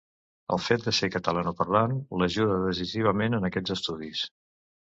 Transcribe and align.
El 0.55 0.61
fet 0.67 0.85
de 0.85 0.93
ser 0.99 1.09
catalanoparlant 1.15 1.93
l'ajudà 2.21 2.57
decisivament 2.65 3.41
en 3.41 3.49
aquests 3.51 3.75
estudis. 3.77 4.27